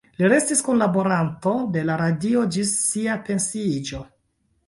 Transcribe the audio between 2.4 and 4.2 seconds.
ĝis sia pensiiĝo.